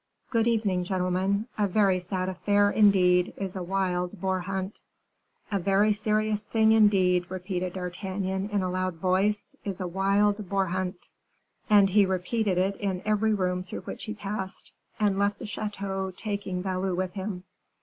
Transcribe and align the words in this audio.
Good 0.31 0.47
evening, 0.47 0.83
gentlemen; 0.83 1.45
a 1.59 1.67
very 1.67 1.99
sad 1.99 2.27
affair, 2.27 2.71
indeed, 2.71 3.33
is 3.37 3.55
a 3.55 3.61
wild 3.61 4.19
boar 4.19 4.39
hunt!" 4.39 4.81
"A 5.51 5.59
very 5.59 5.93
serious 5.93 6.41
thing, 6.41 6.71
indeed," 6.71 7.29
repeated 7.29 7.73
D'Artagnan, 7.73 8.49
in 8.51 8.63
a 8.63 8.71
loud 8.71 8.95
voice, 8.95 9.55
"is 9.63 9.79
a 9.79 9.85
wild 9.87 10.49
boar 10.49 10.65
hunt!" 10.69 11.09
and 11.69 11.91
he 11.91 12.03
repeated 12.07 12.57
it 12.57 12.77
in 12.77 13.03
every 13.05 13.35
room 13.35 13.61
through 13.63 13.81
which 13.81 14.05
he 14.05 14.15
passed; 14.15 14.71
and 14.99 15.19
left 15.19 15.37
the 15.37 15.45
chateau, 15.45 16.09
taking 16.09 16.63
Valot 16.63 16.97
with 16.97 17.13
him. 17.13 17.43